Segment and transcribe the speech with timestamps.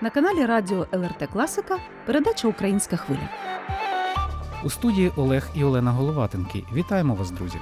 [0.00, 3.28] На каналі Радіо ЛРТ Класика передача Українська хвиля.
[4.64, 6.64] У студії Олег і Олена Головатенки.
[6.74, 7.58] Вітаємо вас, друзі.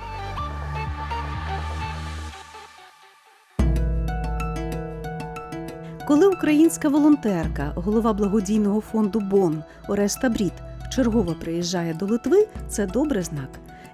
[6.09, 10.53] Коли українська волонтерка, голова благодійного фонду Бон Ореста Брід,
[10.95, 13.49] чергово приїжджає до Литви, це добрий знак.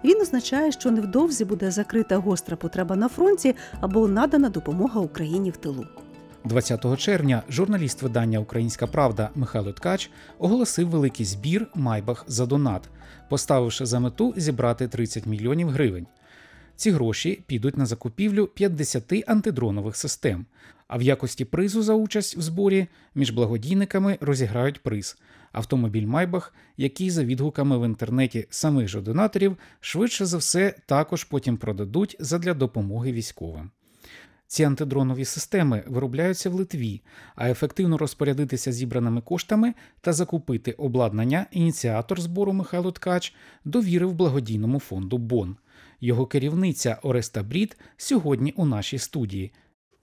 [0.05, 5.57] Він означає, що невдовзі буде закрита гостра потреба на фронті або надана допомога Україні в
[5.57, 5.86] тилу.
[6.45, 12.88] 20 червня журналіст видання Українська Правда Михайло Ткач оголосив великий збір Майбах за донат,
[13.29, 16.06] поставивши за мету зібрати 30 мільйонів гривень.
[16.77, 20.46] Ці гроші підуть на закупівлю 50 антидронових систем.
[20.88, 25.18] А в якості призу за участь в зборі між благодійниками розіграють приз
[25.52, 31.57] автомобіль Майбах, який за відгуками в інтернеті самих же донаторів швидше за все також потім
[31.57, 33.70] продадуть задля допомоги військовим.
[34.48, 37.02] Ці антидронові системи виробляються в Литві,
[37.37, 45.18] а ефективно розпорядитися зібраними коштами та закупити обладнання ініціатор збору Михайло Ткач довірив благодійному фонду
[45.18, 45.57] Бон.
[46.01, 49.52] Його керівниця Ореста Брід сьогодні у нашій студії.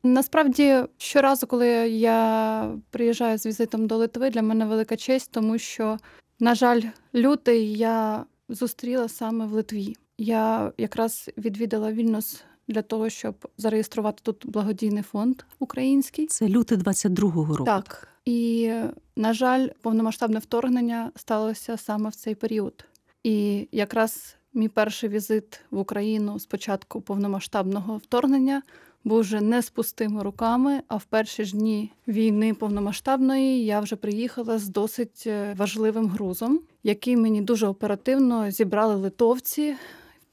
[0.03, 5.97] Насправді, щоразу, коли я приїжджаю з візитом до Литви, для мене велика честь, тому що,
[6.39, 6.81] на жаль,
[7.15, 9.95] лютий я зустріла саме в Литві.
[10.17, 16.27] Я якраз відвідала Вільнюс для того, щоб зареєструвати тут благодійний фонд український.
[16.27, 17.63] Це лютий 22-го року.
[17.63, 18.07] Так.
[18.25, 18.71] І,
[19.15, 22.85] на жаль, повномасштабне вторгнення сталося саме в цей період.
[23.23, 28.61] І якраз мій перший візит в Україну з початку повномасштабного вторгнення
[29.03, 30.81] був вже не з пустими руками.
[30.87, 36.59] А в перші ж дні війни повномасштабної я вже приїхала з досить е, важливим грузом,
[36.83, 39.75] який мені дуже оперативно зібрали литовці.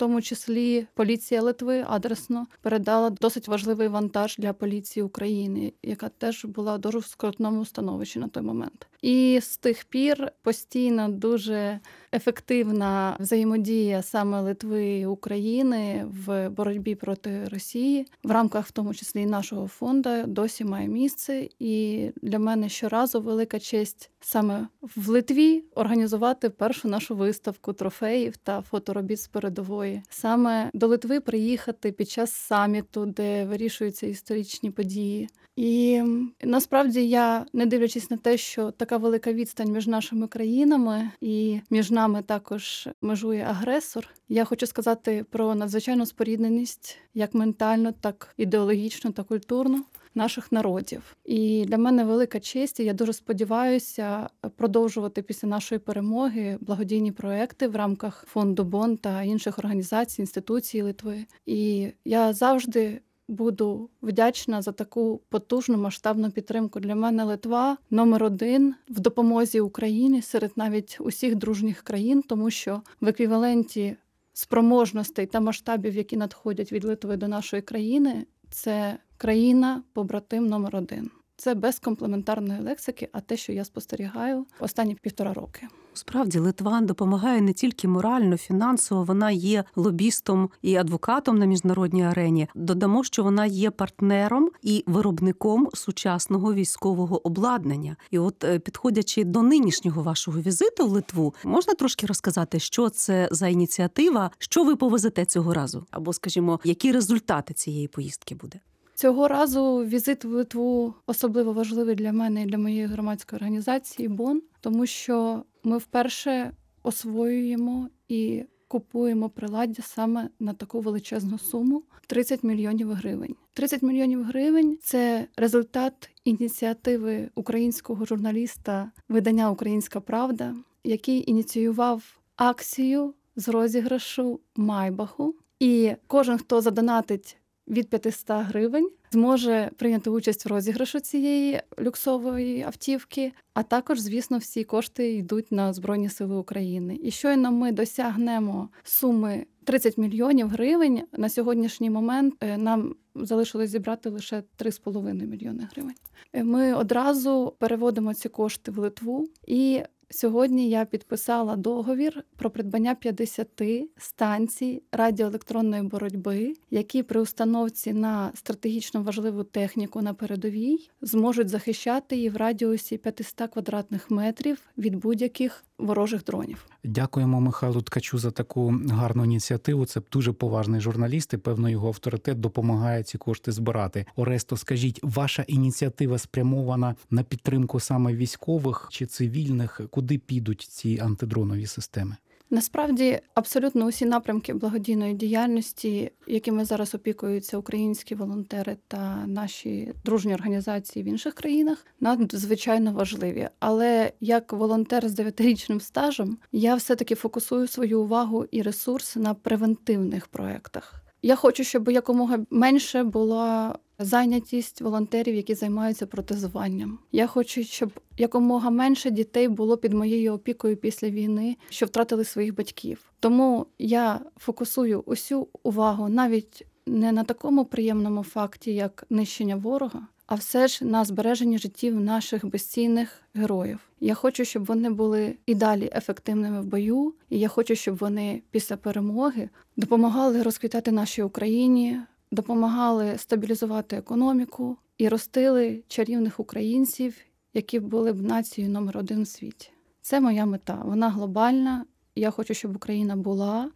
[0.03, 6.79] Тому числі поліція Литви адресно передала досить важливий вантаж для поліції України, яка теж була
[6.99, 8.87] в скрутному становищі на той момент.
[9.03, 11.81] І з тих пір постійно дуже
[12.13, 19.27] ефективна взаємодія саме Литви і України в боротьбі проти Росії в рамках, в тому числі
[19.27, 21.49] нашого фонду, досі має місце.
[21.59, 28.63] І для мене щоразу велика честь саме в Литві організувати першу нашу виставку трофеїв та
[28.63, 30.03] фоторобіт з передової.
[30.11, 35.29] Саме до Литви приїхати під час саміту, де вирішуються історичні події.
[35.57, 36.03] І
[36.43, 41.91] насправді я, не дивлячись на те, що така велика відстань між нашими країнами і між
[41.91, 44.09] нами також межує агресор.
[44.29, 49.83] Я хочу сказати про надзвичайну спорідненість як ментально, так ідеологічно та культурно.
[50.15, 52.81] Наших народів, і для мене велика честь.
[52.81, 59.23] і Я дуже сподіваюся продовжувати після нашої перемоги благодійні проекти в рамках фонду Бон та
[59.23, 61.25] інших організацій, інституцій Литви.
[61.47, 66.81] І я завжди буду вдячна за таку потужну масштабну підтримку.
[66.81, 72.83] Для мене Литва номер один в допомозі Україні серед навіть усіх дружніх країн, тому що
[73.01, 73.97] в еквіваленті
[74.33, 81.11] спроможностей та масштабів, які надходять від Литви до нашої країни, це країна побратим номер один.
[81.43, 85.69] Це без комплементарної лексики, а те, що я спостерігаю останні півтора роки.
[85.95, 92.49] Справді Литва допомагає не тільки морально, фінансово, вона є лобістом і адвокатом на міжнародній арені.
[92.55, 97.97] Додамо, що вона є партнером і виробником сучасного військового обладнання.
[98.11, 103.29] І, от, е, підходячи до нинішнього вашого візиту в Литву, можна трошки розказати, що це
[103.33, 108.61] за ініціатива, що ви повезете цього разу, або, скажімо, які результати цієї поїздки буде.
[108.95, 114.43] Цього разу візит в Литву особливо важливий для мене і для моєї громадської організації Бон,
[114.61, 116.51] тому що ми вперше
[116.83, 123.35] освоюємо і купуємо приладдя саме на таку величезну суму 30 мільйонів гривень.
[123.55, 130.55] 30 мільйонів гривень це результат ініціативи українського журналіста видання Українська Правда,
[130.85, 135.35] який ініціював акцію з розіграшу Майбаху.
[135.61, 137.37] І кожен, хто задонатить
[137.69, 143.33] від 500 гривень зможе прийняти участь в розіграшу цієї люксової автівки.
[143.55, 146.99] А також, звісно, всі кошти йдуть на Збройні Сили України.
[147.03, 152.35] І щойно ми досягнемо суми 30 мільйонів гривень на сьогоднішній момент.
[152.41, 155.95] Е, нам залишилось зібрати лише 3,5 мільйони гривень.
[156.33, 159.83] Е, ми одразу переводимо ці кошти в Литву і
[160.15, 163.63] Сьогодні я підписала договір про придбання 50
[163.97, 172.31] станцій радіоелектронної боротьби, які при установці на стратегічно важливу техніку на передовій зможуть захищати її
[172.31, 176.67] в радіусі 500 квадратних метрів від будь-яких ворожих дронів.
[176.85, 179.87] Дякуємо Михайлу Ткачу за таку гарну ініціативу.
[179.87, 184.07] Це дуже поважний журналіст і певно його авторитет допомагає ці кошти збирати.
[184.17, 189.81] Оресто, скажіть, ваша ініціатива спрямована на підтримку саме військових чи цивільних?
[189.91, 192.17] Куди підуть ці антидронові системи?
[192.53, 201.03] Насправді абсолютно усі напрямки благодійної діяльності, якими зараз опікуються українські волонтери та наші дружні організації
[201.03, 203.49] в інших країнах, надзвичайно важливі.
[203.59, 210.27] Але як волонтер з дев'ятирічним стажем, я все-таки фокусую свою увагу і ресурс на превентивних
[210.27, 211.02] проектах.
[211.23, 216.99] Я хочу, щоб якомога менше була зайнятість волонтерів, які займаються протезуванням.
[217.13, 222.55] Я хочу, щоб якомога менше дітей було під моєю опікою після війни, що втратили своїх
[222.55, 223.13] батьків.
[223.21, 230.07] Тому я фокусую усю увагу навіть не на такому приємному факті, як нищення ворога.
[230.33, 233.79] А все ж на збереженні життів наших безцінних героїв.
[234.01, 238.43] Я хочу, щоб вони були і далі ефективними в бою, і я хочу, щоб вони
[238.51, 242.01] після перемоги допомагали розквітати нашій Україні,
[242.31, 247.17] допомагали стабілізувати економіку і ростили чарівних українців,
[247.55, 249.71] які були б нацією номер один в світі.
[250.01, 250.83] Це моя мета.
[250.85, 251.85] Вона глобальна.
[252.15, 253.71] Я хочу, щоб Україна була.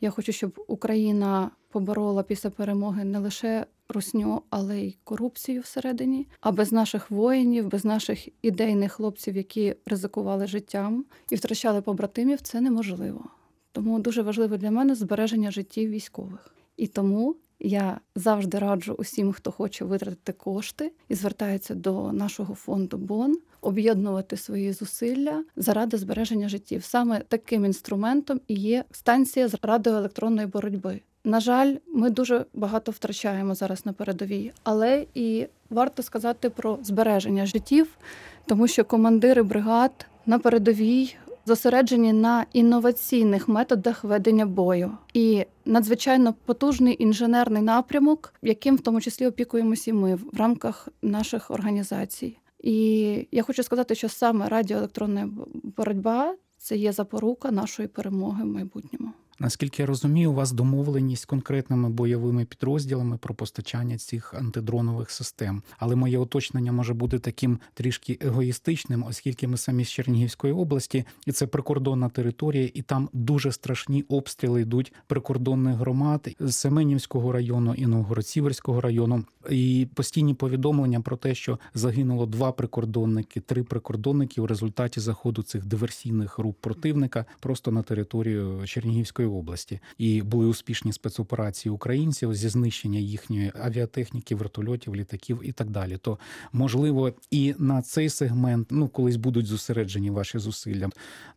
[0.00, 6.26] Я хочу, щоб Україна поборола після перемоги не лише русню, але й корупцію всередині.
[6.40, 12.60] А без наших воїнів, без наших ідейних хлопців, які ризикували життям і втрачали побратимів, це
[12.60, 13.24] неможливо.
[13.72, 16.54] Тому дуже важливо для мене збереження життів військових.
[16.76, 22.98] І тому я завжди раджу усім, хто хоче витратити кошти і звертається до нашого фонду
[22.98, 26.84] БОН, об'єднувати свої зусилля заради збереження життів.
[26.84, 31.00] Саме таким інструментом і є станція з радіоелектронної боротьби.
[31.24, 37.46] На жаль, ми дуже багато втрачаємо зараз на передовій, але і варто сказати про збереження
[37.46, 37.98] життів,
[38.46, 41.14] тому що командири бригад на передовій
[41.46, 49.26] зосереджені на інноваційних методах ведення бою і надзвичайно потужний інженерний напрямок, яким в тому числі
[49.26, 52.36] опікуємося і ми в рамках наших організацій.
[52.62, 55.28] І я хочу сказати, що саме радіоелектронна
[55.76, 59.12] боротьба це є запорука нашої перемоги в майбутньому.
[59.42, 65.62] Наскільки я розумію, у вас домовленість з конкретними бойовими підрозділами про постачання цих антидронових систем.
[65.78, 71.32] Але моє уточнення може бути таким трішки егоїстичним, оскільки ми самі з Чернігівської області, і
[71.32, 77.86] це прикордонна територія, і там дуже страшні обстріли йдуть прикордонних громад з Семенівського району і
[77.86, 79.24] Новгород-Сіверського району.
[79.50, 85.66] І постійні повідомлення про те, що загинуло два прикордонники, три прикордонники у результаті заходу цих
[85.66, 92.98] диверсійних груп противника просто на територію Чернігівської області, і були успішні спецоперації українців зі знищення
[92.98, 95.96] їхньої авіатехніки, вертольотів, літаків і так далі.
[95.96, 96.18] То
[96.52, 100.88] можливо, і на цей сегмент ну колись будуть зосереджені ваші зусилля.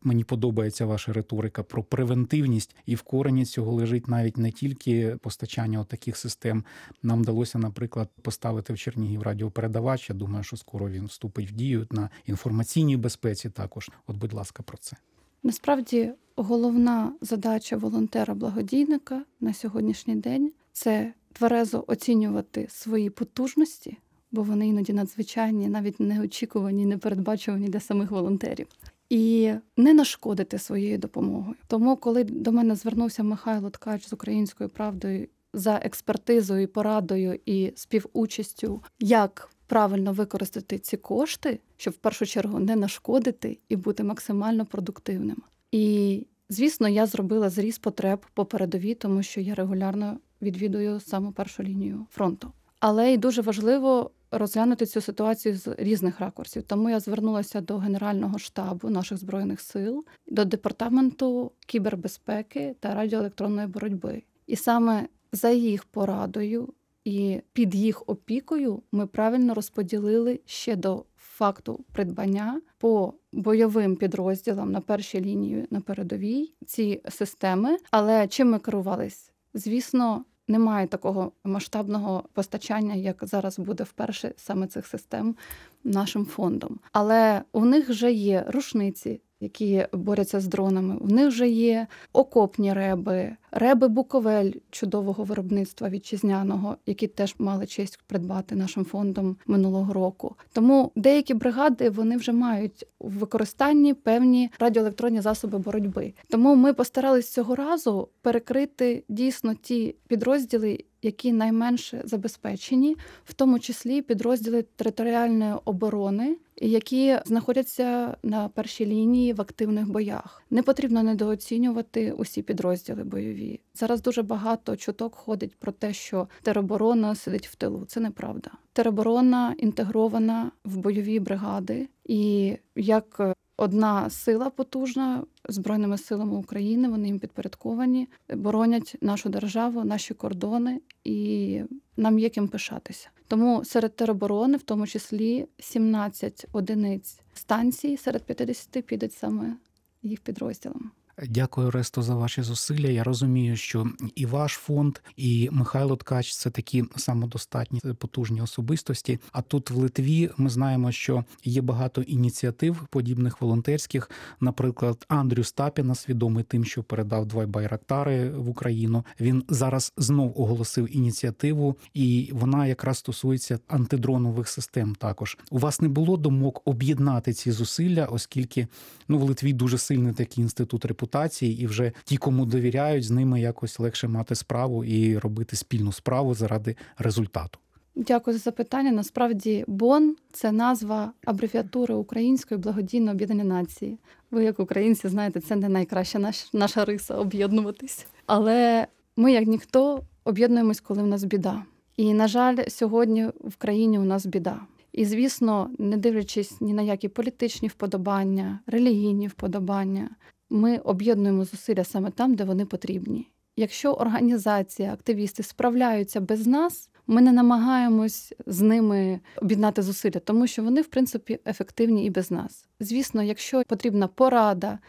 [0.03, 5.83] Мені подобається ваша риторика про превентивність, і в корені цього лежить навіть не тільки постачання
[5.83, 6.63] таких систем.
[7.03, 10.09] Нам вдалося, наприклад, поставити в Чернігів радіопередавач.
[10.09, 13.49] Я думаю, що скоро він вступить в дію на інформаційній безпеці.
[13.49, 14.97] Також, от, будь ласка, про це.
[15.43, 23.97] Насправді головна задача волонтера-благодійника на сьогоднішній день це тверезо оцінювати свої потужності,
[24.31, 28.67] бо вони іноді надзвичайні, навіть неочікувані, непередбачувані для самих волонтерів.
[29.09, 31.55] І не нашкодити своєю допомогою.
[31.67, 38.83] Тому, коли до мене звернувся Михайло Ткач з українською правдою за експертизою, порадою і співучастю,
[38.99, 45.37] як правильно використати ці кошти, щоб в першу чергу не нашкодити і бути максимально продуктивним.
[45.71, 51.63] І звісно, я зробила зріз потреб по передовій, тому що я регулярно відвідую саму першу
[51.63, 52.51] лінію фронту.
[52.79, 56.63] Але й дуже важливо розглянути цю ситуацію з різних ракурсів.
[56.63, 64.23] Тому я звернулася до Генерального штабу наших збройних сил, до департаменту кібербезпеки та радіоелектронної боротьби.
[64.47, 66.73] І саме за їх порадою
[67.05, 74.81] і під їх опікою ми правильно розподілили ще до факту придбання по бойовим підрозділам на
[74.81, 77.77] першій лінії на передовій ці системи.
[77.91, 79.31] Але чим ми керувались?
[79.53, 80.25] Звісно.
[80.47, 85.35] Немає такого масштабного постачання, як зараз буде вперше саме цих систем
[85.83, 86.79] нашим фондом.
[86.91, 90.97] Але у них вже є рушниці, які борються з дронами.
[91.01, 97.99] В них вже є окопні реби, реби Буковель чудового виробництва вітчизняного, які теж мали честь
[98.07, 100.35] придбати нашим фондом минулого року.
[100.53, 106.13] Тому деякі бригади вони вже мають у використанні певні радіоелектронні засоби боротьби.
[106.29, 110.79] Тому ми постарались цього разу перекрити дійсно ті підрозділи.
[111.05, 119.41] які найменше забезпечені, в тому числі підрозділи територіальної оборони, які знаходяться на першій лінії в
[119.41, 120.43] активних боях.
[120.49, 123.59] Не потрібно недооцінювати усі підрозділи бойові.
[123.73, 127.85] Зараз дуже багато чуток ходить про те, що тероборона сидить в тилу.
[127.87, 128.51] Це неправда.
[128.73, 136.89] Тероборона інтегрована в бойові бригади, і як одна сила потужна збройними силами України.
[136.89, 141.61] Вони їм підпорядковані, боронять нашу державу, наші кордони, і
[141.97, 143.09] нам є ким пишатися.
[143.27, 149.57] Тому серед тероборони, в тому числі 17 одиниць станцій серед 50 підуть саме
[150.03, 150.91] їх підрозділам.
[151.21, 152.87] Дякую, Ресто, за ваші зусилля.
[152.87, 159.19] Я розумію, що і ваш фонд, і Михайло Ткач це такі самодостатні потужні особистості.
[159.31, 164.11] А тут в Литві ми знаємо, що є багато ініціатив подібних волонтерських.
[164.39, 169.05] Наприклад, Андрю Стапіна, свідомий тим, що передав два байрактари в Україну.
[169.19, 174.95] Він зараз знов оголосив ініціативу, і вона якраз стосується антидронових систем.
[174.95, 178.67] Також у вас не було думок об'єднати ці зусилля, оскільки
[179.07, 183.11] ну в Литві дуже сильний такий інститут репутації репутації, і вже ті, кому довіряють, з
[183.11, 187.59] ними якось легше мати справу і робити спільну справу заради результату.
[187.95, 188.91] Дякую за запитання.
[188.91, 193.97] Насправді, БОН це назва абревіатури Української благодійної об'єднання нації.
[194.31, 198.07] Ви, як українці, знаєте, це не найкраща наш, наша риса об'єднуватись.
[198.25, 201.63] Але ми, як ніхто, об'єднуємось, коли в нас біда.
[201.97, 204.59] І, на жаль, сьогодні в країні у нас біда.
[204.93, 210.09] І, звісно, не дивлячись ні на які політичні вподобання, релігійні вподобання,
[210.53, 213.27] ми об'єднуємо зусилля саме там, де вони потрібні.
[213.57, 220.63] Якщо організація, активісти справляються без нас, ми не намагаємось з ними об'єднати зусилля, тому що
[220.63, 222.67] вони, в принципі, ефективні і без нас.
[222.79, 224.79] Звісно, якщо потрібна порада,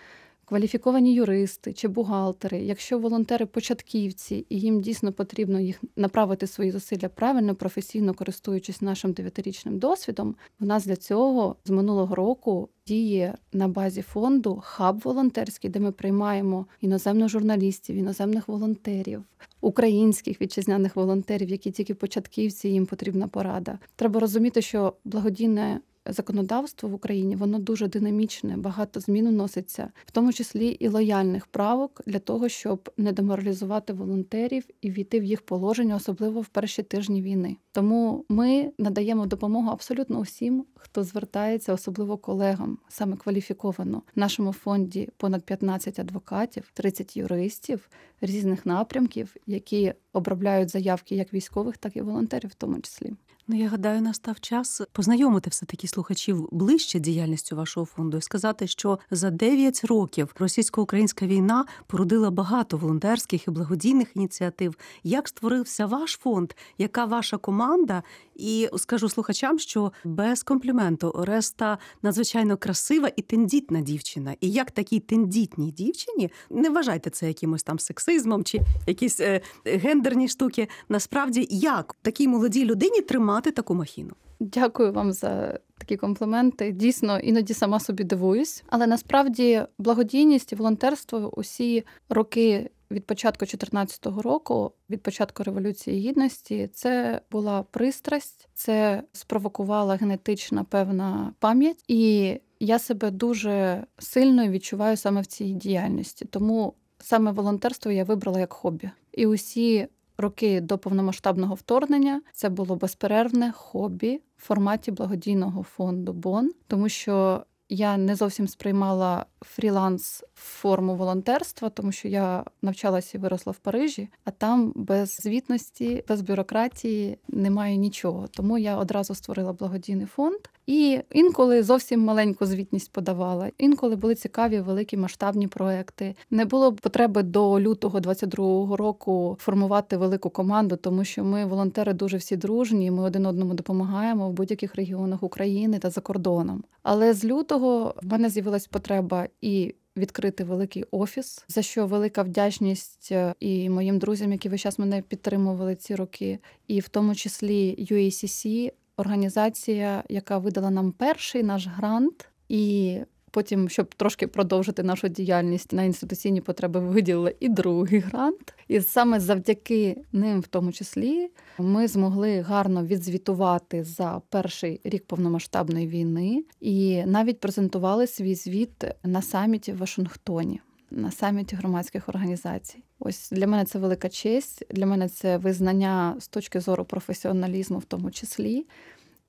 [0.45, 7.09] кваліфіковані юристи чи бухгалтери, якщо волонтери початківці, і їм дійсно потрібно їх направити свої зусилля
[7.09, 13.69] правильно, професійно користуючись нашим дев'ятирічним досвідом, в нас для цього з минулого року діє на
[13.69, 19.23] базі фонду хаб волонтерський, де ми приймаємо іноземних журналістів, іноземних волонтерів,
[19.61, 23.79] українських вітчизняних волонтерів, які тільки початківці, їм потрібна порада.
[23.97, 30.33] Треба розуміти, що благодійне законодавство в Україні воно дуже динамічне, багато змін вноситься, в тому
[30.33, 35.97] числі і лояльних правок для того, щоб не деморалізувати волонтерів і війти в їх положення,
[35.97, 37.57] особливо в перші тижні війни.
[37.73, 44.03] Тому ми надаємо допомогу абсолютно усім, хто звертається, особливо колегам, саме кваліфіковано.
[44.17, 47.89] В нашому фонді понад 15 адвокатів, 30 юристів
[48.21, 53.13] різних напрямків, які обробляють заявки як військових, так і волонтерів, в тому числі.
[53.49, 58.67] Ну, я гадаю, настав час познайомити все таки слухачів ближче діяльністю вашого фонду і сказати,
[58.67, 64.77] що за 9 років російсько-українська війна породила багато волонтерських і благодійних ініціатив.
[65.03, 66.53] Як створився ваш фонд?
[66.79, 68.03] Яка ваша команда?
[68.35, 74.35] І скажу слухачам, що без компліменту Ореста надзвичайно красива і тендітна дівчина.
[74.41, 80.29] І як такій тендітній дівчині не вважайте це якимось там сексизмом чи якісь е, гендерні
[80.29, 80.69] штуки.
[80.89, 84.13] Насправді, як такій молодій людині тримати таку махіну?
[84.41, 86.73] Дякую вам за такі компліменти.
[86.73, 88.65] Дійсно, іноді сама собі дивуюсь.
[88.67, 96.71] Але насправді благодійність і волонтерство усі роки від початку 2014 року, від початку революції гідності,
[96.75, 105.21] це була пристрасть, це спровокувала генетична певна пам'ять, і я себе дуже сильно відчуваю саме
[105.21, 106.25] в цій діяльності.
[106.25, 108.91] Тому саме волонтерство я вибрала як хобі.
[109.13, 112.23] І усі роки до повномасштабного вторгнення.
[112.33, 119.27] Це було безперервне хобі в форматі благодійного фонду Бон, тому що я не зовсім сприймала
[119.41, 126.05] фріланс форму волонтерства, тому що я навчалася і виросла в Парижі, а там без звітності,
[126.09, 128.27] без бюрократії немає нічого.
[128.31, 130.39] Тому я одразу створила благодійний фонд.
[130.67, 133.51] І інколи зовсім маленьку звітність подавала.
[133.59, 136.15] Інколи були цікаві великі масштабні проекти.
[136.31, 142.17] Не було потреби до лютого 22-го року формувати велику команду, тому що ми волонтери дуже
[142.17, 142.91] всі дружні.
[142.91, 146.65] Ми один одному допомагаємо в будь-яких регіонах України та за кордоном.
[146.83, 153.09] Але з лютого в мене з'явилась потреба і відкрити великий офіс, за що велика вдячність
[153.13, 157.87] е, і моїм друзям, які весь час мене підтримували ці роки, і в тому числі
[157.91, 162.99] UACC, організація, яка видала нам перший наш грант, і
[163.35, 168.55] потім, щоб трошки продовжити нашу діяльність на інституційні потреби, виділили і другий грант.
[168.69, 175.89] І саме завдяки ним, в тому числі, ми змогли гарно відзвітувати за перший рік повномасштабної
[175.89, 180.61] війни і навіть презентували свій звіт на саміті в Вашингтоні.
[180.91, 182.79] на саміті громадських організацій.
[182.99, 184.67] Ось для мене це велика честь.
[184.71, 188.67] Для мене це визнання з точки зору професіоналізму, в тому числі.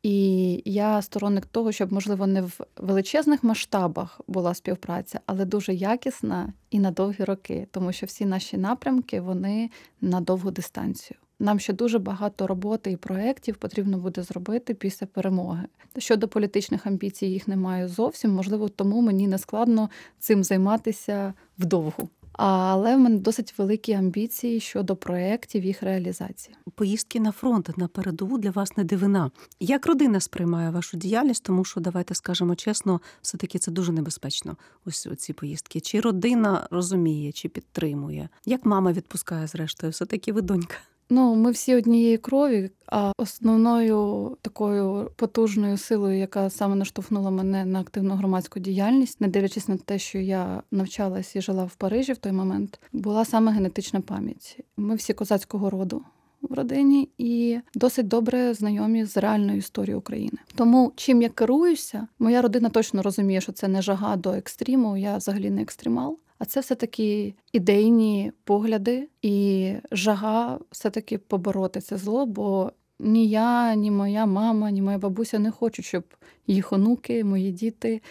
[0.06, 6.54] І я сторонник того, щоб, можливо, не в величезних масштабах була співпраця, але дуже якісна
[6.70, 9.70] і на довгі роки, тому що всі наші напрямки вони
[10.02, 11.18] на довгу дистанцію.
[11.40, 15.64] Нам ще дуже багато роботи і проєктів потрібно буде зробити після перемоги.
[15.98, 18.32] Щодо політичних амбіцій, їх немає зовсім.
[18.32, 22.10] Можливо, тому мені не складно цим займатися вдовгу.
[22.38, 26.56] Але в мене досить великі амбіції щодо проєктів їх реалізації.
[26.76, 29.32] Поїздки на фронт на передову для вас не дивина.
[29.60, 34.58] Як родина сприймає вашу діяльність, тому що давайте скажемо чесно, все таки це дуже небезпечно.
[34.86, 35.80] Ось ці поїздки.
[35.80, 38.30] Чи родина розуміє, чи підтримує?
[38.46, 39.92] Як мама відпускає зрештою?
[39.92, 40.76] Все таки ви донька.
[41.10, 47.80] Ну, ми всі однієї крові, а основною такою потужною силою, яка саме наштовхнула мене на
[47.80, 52.18] активну громадську діяльність, не дивлячись на те, що я навчалась і жила в Парижі в
[52.18, 54.60] той момент, була саме генетична пам'ять.
[54.78, 56.02] Ми всі козацького роду.
[56.42, 60.38] В родині і досить добре знайомі з реальною історією України.
[60.56, 64.98] Тому чим я керуюся, моя родина точно розуміє, що це не жага до екстриму.
[64.98, 66.20] Я взагалі не екстремал.
[66.38, 73.92] А це все-таки ідейні погляди і жага все-таки побороти це зло, бо ні я, ні
[73.92, 76.04] моя мама, ні моя бабуся не хочуть, щоб
[76.48, 78.02] їх онуки, мої діти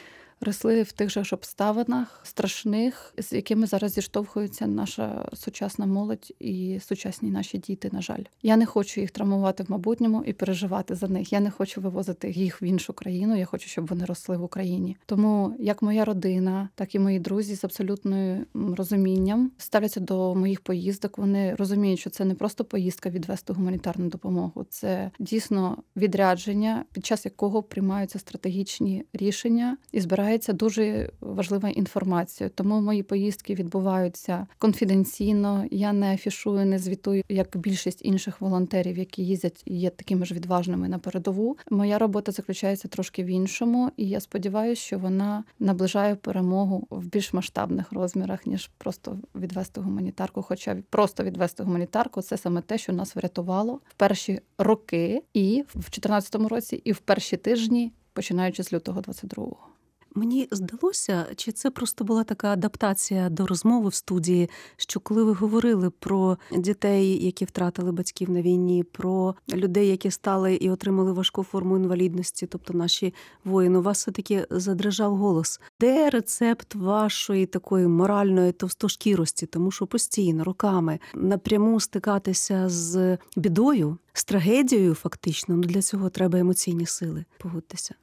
[0.41, 6.81] росли в тих же ж обставинах страшних, з якими зараз зіштовхується наша сучасна молодь і
[6.87, 7.91] сучасні наші діти.
[7.93, 11.33] На жаль, я не хочу їх травмувати в майбутньому і переживати за них.
[11.33, 13.37] Я не хочу вивозити їх в іншу країну.
[13.37, 14.97] Я хочу, щоб вони росли в Україні.
[15.07, 21.19] Тому як моя родина, так і мої друзі з абсолютною розумінням ставляться до моїх поїздок.
[21.19, 27.25] Вони розуміють, що це не просто поїздка відвести гуманітарну допомогу, це дійсно відрядження, під час
[27.25, 32.49] якого приймаються стратегічні рішення і збирають збирається дуже важлива інформація.
[32.49, 35.65] Тому мої поїздки відбуваються конфіденційно.
[35.71, 40.89] Я не афішую, не звітую як більшість інших волонтерів, які їздять є такими ж відважними
[40.89, 41.57] на передову.
[41.71, 47.33] Моя робота заключається трошки в іншому, і я сподіваюся, що вона наближає перемогу в більш
[47.33, 50.43] масштабних розмірах ніж просто відвести гуманітарку.
[50.43, 55.75] Хоча просто відвести гуманітарку це саме те, що нас врятувало в перші роки, і в
[55.75, 59.74] 2014 році, і в перші тижні, починаючи з лютого 22-го.
[60.17, 65.33] Мені здалося, чи це просто була така адаптація до розмови в студії, що коли ви
[65.33, 71.43] говорили про дітей, які втратили батьків на війні, про людей, які стали і отримали важку
[71.43, 75.61] форму інвалідності, тобто наші воїни, у вас все таки задрижав голос.
[75.81, 84.25] Де рецепт вашої такої моральної товстошкірості, тому що постійно роками напряму стикатися з бідою, з
[84.25, 87.25] трагедією, фактично, ну для цього треба емоційні сили.
[87.39, 87.95] Погодьтеся.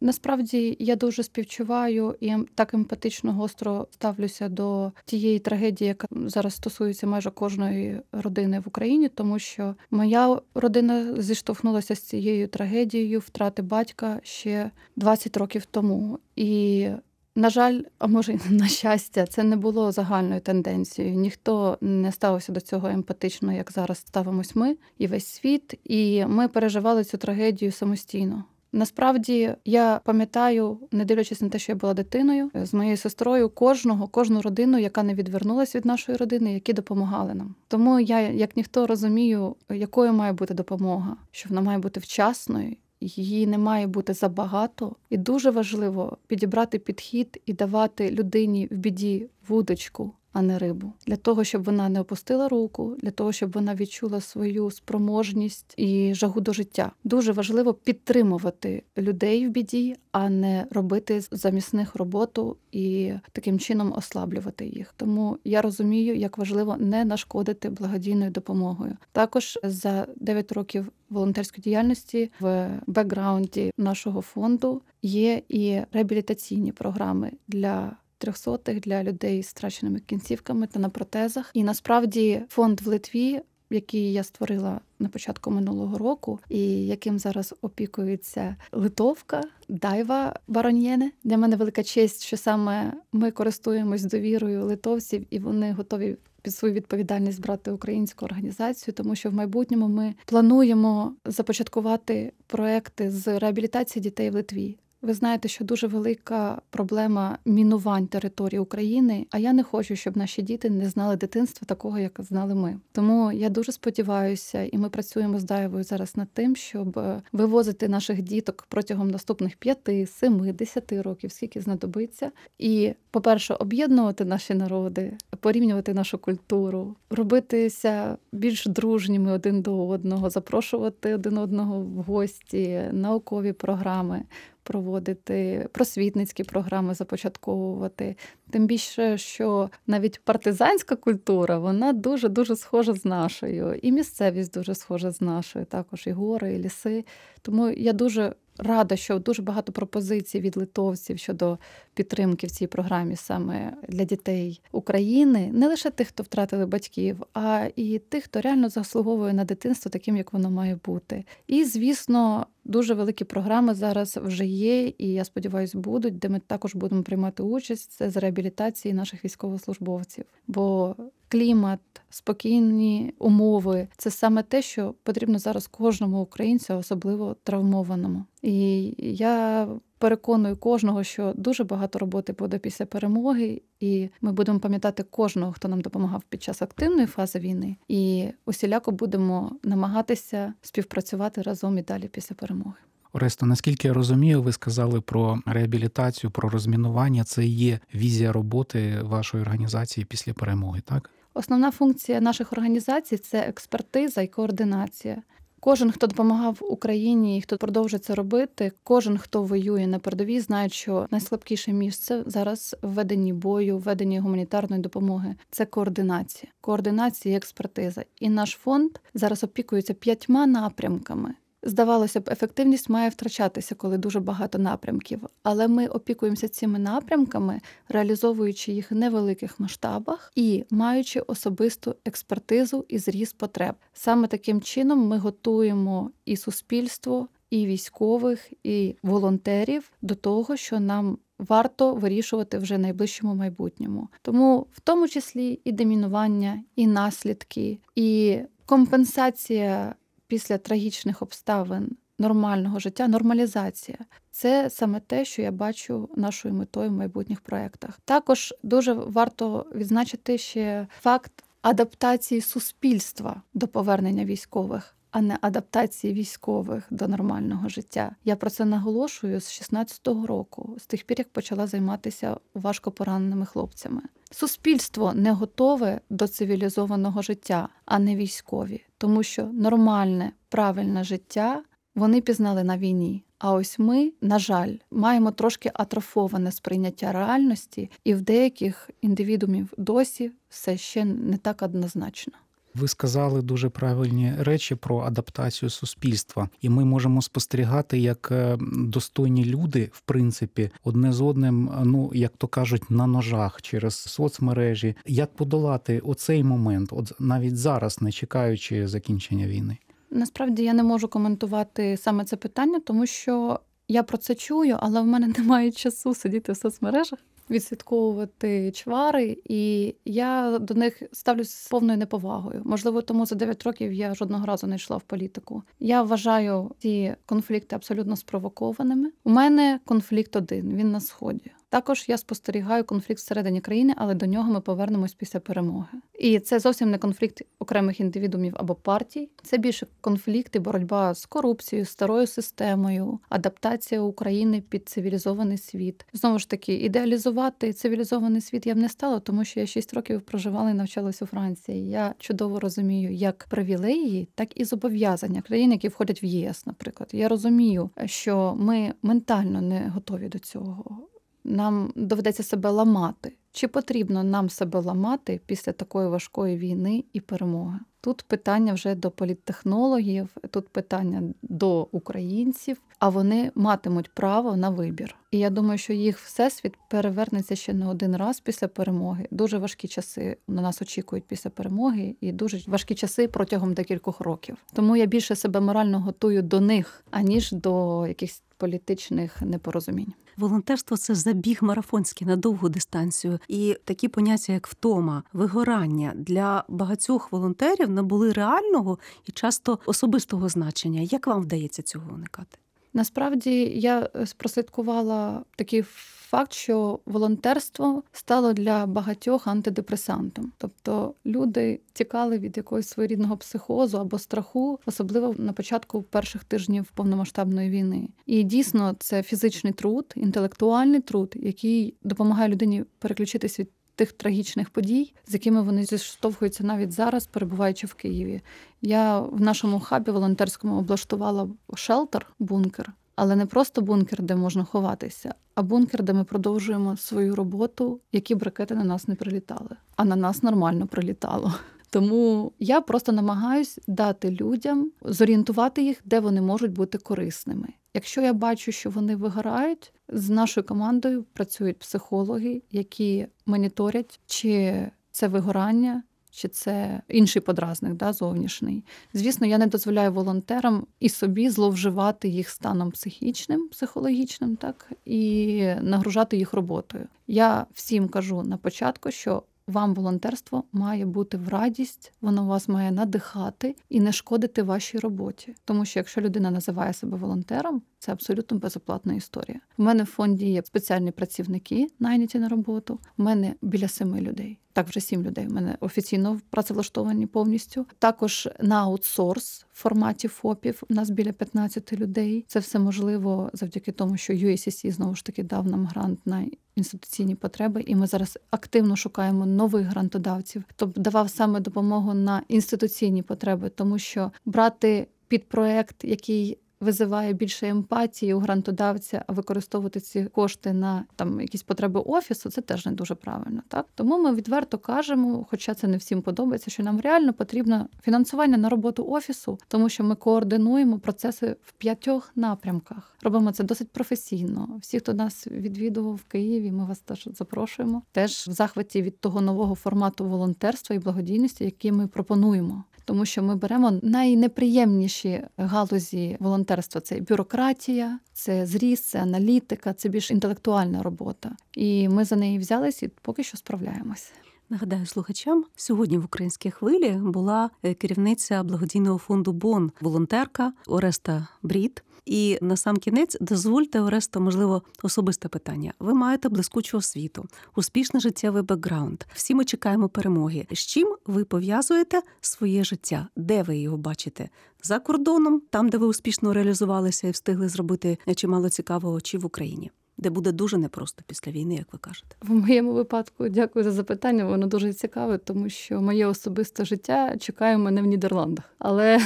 [0.00, 7.06] Насправді я дуже співчуваю і так емпатично гостро ставлюся до тієї трагедії, яка зараз стосується
[7.06, 14.20] майже кожної родини в Україні, тому що моя родина зіштовхнулася з цією трагедією втрати батька
[14.22, 16.18] ще 20 років тому.
[16.36, 16.88] І
[17.36, 21.14] на жаль, а може на щастя, це не було загальною тенденцією.
[21.14, 25.74] Ніхто не ставився до цього емпатично, як зараз ставимось ми і весь світ.
[25.84, 28.44] І ми переживали цю трагедію самостійно.
[28.72, 34.08] Насправді я пам'ятаю, не дивлячись на те, що я була дитиною з моєю сестрою, кожного,
[34.08, 37.54] кожну родину, яка не відвернулася від нашої родини, які допомагали нам.
[37.68, 42.76] Тому я, як ніхто, розумію, якою має бути допомога, що вона має бути вчасною.
[43.00, 49.26] Її не має бути забагато, і дуже важливо підібрати підхід і давати людині в біді
[49.48, 53.74] вудочку, а не рибу, для того, щоб вона не опустила руку, для того, щоб вона
[53.74, 56.92] відчула свою спроможність і жагу до життя.
[57.04, 63.92] Дуже важливо підтримувати людей в біді, а не робити замість них роботу і таким чином
[63.96, 64.94] ослаблювати їх.
[64.96, 68.96] Тому я розумію, як важливо не нашкодити благодійною допомогою.
[69.12, 77.96] Також за 9 років волонтерської діяльності в бекграунді нашого фонду є і реабілітаційні програми для
[78.18, 81.50] трьохсотих для людей з страченими кінцівками та на протезах.
[81.54, 83.40] І насправді фонд в Литві.
[83.70, 91.10] Який я створила на початку минулого року, і яким зараз опікується литовка Дайва Баронєне.
[91.24, 96.74] Для мене велика честь, що саме ми користуємось довірою литовців, і вони готові під свою
[96.74, 104.30] відповідальність брати українську організацію, тому що в майбутньому ми плануємо започаткувати проекти з реабілітації дітей
[104.30, 109.96] в Литві Ви знаєте, що дуже велика проблема мінувань території України, а я не хочу,
[109.96, 112.80] щоб наші діти не знали дитинства такого, як знали ми.
[112.92, 117.88] Тому я дуже сподіваюся, і ми працюємо з Даєвою зараз над тим, щоб е, вивозити
[117.88, 125.16] наших діток протягом наступних п'яти, семи, десяти років, скільки знадобиться, і, по-перше, об'єднувати наші народи,
[125.40, 133.52] порівнювати нашу культуру, робитися більш дружніми один до одного, запрошувати один одного в гості, наукові
[133.52, 134.22] програми
[134.68, 138.16] проводити, просвітницькі програми започатковувати.
[138.50, 144.74] Тим більше, що навіть партизанська культура вона дуже дуже схожа з нашою, і місцевість дуже
[144.74, 147.04] схожа з нашою, також і гори, і ліси.
[147.42, 151.58] Тому я дуже рада, що дуже багато пропозицій від литовців щодо
[151.94, 157.68] підтримки в цій програмі саме для дітей України, не лише тих, хто втратили батьків, а
[157.76, 161.24] і тих, хто реально заслуговує на дитинство, таким як воно має бути.
[161.46, 162.46] І звісно.
[162.68, 167.42] Дуже великі програми зараз вже є, і я сподіваюся, будуть, де ми також будемо приймати
[167.42, 170.24] участь це з реабілітації наших військовослужбовців.
[170.46, 170.96] Бо
[171.28, 178.24] клімат, спокійні умови це саме те, що потрібно зараз кожному українцю, особливо травмованому.
[178.42, 179.68] І я
[179.98, 185.68] переконую кожного, що дуже багато роботи буде після перемоги, і ми будемо пам'ятати кожного, хто
[185.68, 192.08] нам допомагав під час активної фази війни, і усіляко будемо намагатися співпрацювати разом і далі
[192.08, 192.76] після перемоги.
[193.12, 197.24] Оресто, наскільки я розумію, ви сказали про реабілітацію, про розмінування.
[197.24, 201.10] Це є візія роботи вашої організації після перемоги, так?
[201.34, 205.22] Основна функція наших організацій це експертиза і координація.
[205.60, 210.68] Кожен, хто допомагав Україні і хто продовжує це робити, кожен, хто воює на передовій, знає,
[210.68, 217.36] що найслабкіше місце зараз в веденні бою, в веденні гуманітарної допомоги це координація, координація і
[217.36, 218.04] експертиза.
[218.20, 221.34] І наш фонд зараз опікується п'ятьма напрямками.
[221.62, 228.72] Здавалося б, ефективність має втрачатися, коли дуже багато напрямків, але ми опікуємося цими напрямками, реалізовуючи
[228.72, 233.74] їх в невеликих масштабах і маючи особисту експертизу і зріз потреб.
[233.92, 241.18] Саме таким чином ми готуємо і суспільство, і військових, і волонтерів до того, що нам
[241.38, 244.08] варто вирішувати вже в найближчому майбутньому.
[244.22, 249.94] Тому в тому числі і демінування, і наслідки, і компенсація
[250.28, 253.98] після трагічних обставин нормального життя, нормалізація
[254.30, 258.00] це саме те, що я бачу нашою метою в майбутніх проєктах.
[258.04, 264.97] Також дуже варто відзначити ще факт адаптації суспільства до повернення військових.
[265.10, 268.16] А не адаптації військових до нормального життя.
[268.24, 273.46] Я про це наголошую з 16-го року, з тих пір, як почала займатися важко пораненими
[273.46, 274.02] хлопцями.
[274.30, 281.62] Суспільство не готове до цивілізованого життя, а не військові, тому що нормальне, правильне життя
[281.94, 283.24] вони пізнали на війні.
[283.38, 290.32] А ось ми, на жаль, маємо трошки атрофоване сприйняття реальності, і в деяких індивідумів досі
[290.48, 292.32] все ще не так однозначно.
[292.74, 299.44] Ви сказали дуже правильні речі про адаптацію суспільства, і ми можемо спостерігати, як е, достойні
[299.44, 304.94] люди, в принципі, одне з одним, ну як то кажуть, на ножах через соцмережі.
[305.06, 309.76] Як подолати оцей момент, от навіть зараз, не чекаючи закінчення війни?
[310.10, 315.00] Насправді я не можу коментувати саме це питання, тому що я про це чую, але
[315.00, 317.18] в мене немає часу сидіти в соцмережах
[317.50, 322.62] відслідковувати чвари, і я до них ставлюсь з повною неповагою.
[322.64, 325.62] Можливо, тому за 9 років я жодного разу не йшла в політику.
[325.80, 329.10] Я вважаю ці конфлікти абсолютно спровокованими.
[329.24, 331.50] У мене конфлікт один він на сході.
[331.70, 335.98] Також я спостерігаю конфлікт всередині країни, але до нього ми повернемось після перемоги.
[336.18, 339.30] І це зовсім не конфлікт окремих індивідумів або партій.
[339.42, 346.06] Це більше конфлікт і боротьба з корупцією, старою системою, адаптація України під цивілізований світ.
[346.12, 350.22] Знову ж таки, ідеалізувати цивілізований світ я б не стала, тому що я 6 років
[350.22, 351.90] проживала і навчалась у Франції.
[351.90, 356.66] Я чудово розумію як привілеї, так і зобов'язання країн, які входять в ЄС.
[356.66, 361.08] Наприклад, я розумію, що ми ментально не готові до цього
[361.44, 363.32] нам доведеться себе ламати.
[363.52, 367.78] Чи потрібно нам себе ламати після такої важкої війни і перемоги?
[368.00, 375.16] Тут питання вже до політтехнологів, тут питання до українців, а вони матимуть право на вибір.
[375.30, 379.26] І я думаю, що їх всесвіт перевернеться ще не один раз після перемоги.
[379.30, 384.56] Дуже важкі часи на нас очікують після перемоги, і дуже важкі часи протягом декількох років.
[384.72, 390.12] Тому я більше себе морально готую до них, аніж до якихось політичних непорозумінь.
[390.36, 397.32] Волонтерство це забіг марафонський на довгу дистанцію, і такі поняття, як втома, вигорання для багатьох
[397.32, 401.00] волонтерів набули реального і часто особистого значення.
[401.00, 402.58] Як вам вдається цього уникати?
[402.92, 405.82] Насправді я е, прослідкувала такий
[406.28, 410.52] факт, що волонтерство стало для багатьох антидепресантом.
[410.58, 417.70] Тобто люди тікали від якогось своєрідного психозу або страху, особливо на початку перших тижнів повномасштабної
[417.70, 418.08] війни.
[418.26, 423.68] І дійсно це фізичний труд, інтелектуальний труд, який допомагає людині переключитись від.
[423.98, 428.40] Тих трагічних подій, з якими вони зіштовхуються навіть зараз, перебуваючи в Києві.
[428.82, 435.34] Я в нашому хабі волонтерському облаштувала шелтер, бункер, але не просто бункер, де можна ховатися,
[435.54, 440.04] а бункер, де ми продовжуємо свою роботу, які б ракети на нас не прилітали, а
[440.04, 441.54] на нас нормально прилітало.
[441.90, 447.68] Тому я просто намагаюсь дати людям зорієнтувати їх, де вони можуть бути корисними.
[447.94, 455.28] Якщо я бачу, що вони вигорають, з нашою командою працюють психологи, які моніторять, чи це
[455.28, 458.84] вигорання, чи це інший подразник, да, зовнішній.
[459.14, 466.36] Звісно, я не дозволяю волонтерам і собі зловживати їх станом психічним, психологічним, так і нагружати
[466.36, 467.06] їх роботою.
[467.26, 472.92] Я всім кажу на початку, що вам волонтерство має бути в радість, воно вас має
[472.92, 475.54] надихати і не шкодити вашій роботі.
[475.64, 479.60] Тому що якщо людина називає себе волонтером, це абсолютно безоплатна історія.
[479.78, 482.98] У мене в фонді є спеціальні працівники, найняті на роботу.
[483.18, 484.58] У мене біля семи людей.
[484.78, 485.46] Так, вже сім людей.
[485.46, 487.86] У мене офіційно працевлаштовані повністю.
[487.98, 492.44] Також на аутсорс в форматі ФОПів у нас біля 15 людей.
[492.48, 497.34] Це все можливо завдяки тому, що USCC знову ж таки дав нам грант на інституційні
[497.34, 503.68] потреби, і ми зараз активно шукаємо нових грантодавців, б давав саме допомогу на інституційні потреби,
[503.68, 510.72] тому що брати під проект, який визиває більше емпатії у грантодавця, а використовувати ці кошти
[510.72, 513.62] на там якісь потреби офісу, це теж не дуже правильно.
[513.68, 518.58] Так тому ми відверто кажемо, хоча це не всім подобається, що нам реально потрібно фінансування
[518.58, 523.16] на роботу офісу, тому що ми координуємо процеси в п'ятьох напрямках.
[523.22, 524.78] Робимо це досить професійно.
[524.80, 528.02] Всі, хто нас відвідував в Києві, ми вас теж запрошуємо.
[528.12, 533.42] Теж в захваті від того нового формату волонтерства і благодійності, який ми пропонуємо тому що
[533.42, 541.56] ми беремо найнеприємніші галузі волонтерства: це бюрократія, це звіт, це аналітика, це більш інтелектуальна робота.
[541.74, 544.32] І ми за неї взялись і поки що справляємось.
[544.70, 552.02] Нагадаю слухачам, сьогодні в українській хвилі була е, керівниця благодійного фонду Бон, волонтерка Ореста Бріт.
[552.28, 555.92] І на сам кінець дозвольте Оресто, можливо, особисте питання.
[555.98, 559.22] Ви маєте блискучу освіту, успішний життєвий бекграунд.
[559.34, 560.66] Всі ми чекаємо перемоги.
[560.72, 563.28] З чим ви пов'язуєте своє життя?
[563.36, 564.48] Де ви його бачите?
[564.82, 569.90] За кордоном, там, де ви успішно реалізувалися і встигли зробити чимало цікавого, чи в Україні?
[570.18, 574.44] Де буде дуже непросто після війни, як ви кажете, в моєму випадку дякую за запитання.
[574.44, 579.20] Воно дуже цікаве, тому що моє особисте життя чекає мене в Нідерландах, але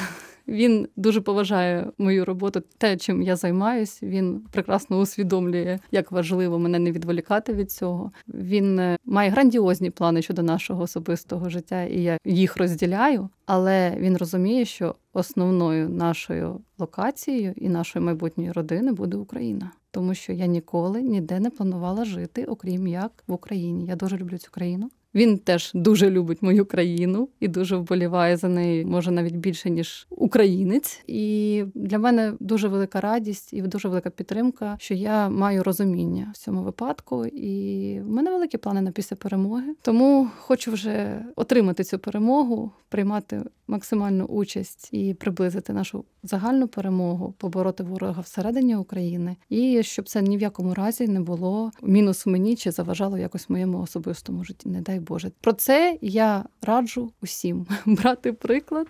[0.53, 4.03] він дуже поважає мою роботу, те, чим я займаюсь.
[4.03, 8.12] Він прекрасно усвідомлює, як важливо мене не відволікати від цього.
[8.29, 13.29] Він е, має грандіозні плани щодо нашого особистого життя, і я їх розділяю.
[13.47, 20.33] Але він розуміє, що основною нашою локацією і нашої майбутньої родини буде Україна, тому що
[20.33, 23.87] я ніколи ніде не планувала жити, окрім як в Україні.
[23.87, 24.91] Я дуже люблю цю країну.
[25.14, 30.07] Він теж дуже любить мою країну і дуже вболіває за неї, може навіть більше ніж
[30.11, 31.03] українець.
[31.07, 36.38] І для мене дуже велика радість і дуже велика підтримка, що я маю розуміння в
[36.38, 37.27] цьому випадку.
[37.27, 39.75] І в мене великі плани на після перемоги.
[39.83, 47.83] Тому хочу вже отримати цю перемогу, приймати максимальну участь і приблизити нашу загальну перемогу, побороти
[47.83, 52.70] ворога всередині України, і щоб це ні в якому разі не було мінус мені чи
[52.70, 54.68] заважало якось моєму особистому житті.
[54.68, 55.31] Не дай Боже.
[55.41, 58.87] Про це я раджу усім брати приклад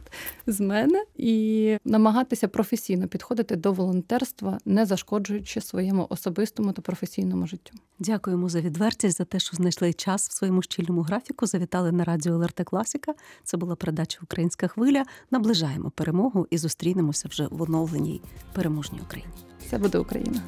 [0.46, 7.74] з мене і намагатися професійно підходити до волонтерства, не зашкоджуючи своєму особистому та професійному життю.
[7.98, 11.46] Дякуємо за відвертість за те, що знайшли час в своєму щільному графіку.
[11.46, 13.14] Завітали на радіо ЛРТ Класіка.
[13.44, 15.04] Це була передача Українська хвиля.
[15.30, 18.22] Наближаємо перемогу і зустрінемося вже в оновленій
[18.52, 19.32] переможній Україні.
[19.70, 20.42] Це буде Україна.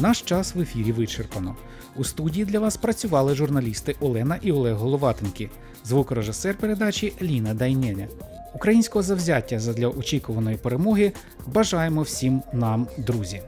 [0.00, 1.56] Наш час в ефірі вичерпано.
[1.98, 5.50] У студії для вас працювали журналісти Олена і Олег Головатенки,
[5.84, 8.08] звукорежисер передачі Ліна Дайненя.
[8.54, 11.12] Українського завзяття задля очікуваної перемоги
[11.46, 13.42] бажаємо всім нам, друзі.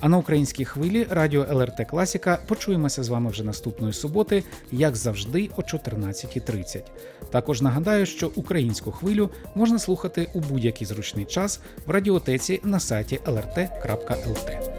[0.00, 5.50] А на українській хвилі радіо ЛРТ Класіка почуємося з вами вже наступної суботи, як завжди,
[5.56, 6.82] о 14.30.
[7.30, 13.20] Також нагадаю, що українську хвилю можна слухати у будь-який зручний час в радіотеці на сайті
[13.26, 14.76] lrt.lt.